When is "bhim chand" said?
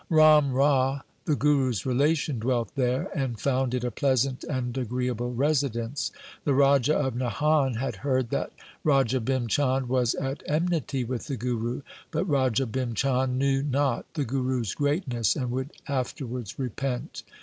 9.21-9.89, 12.65-13.37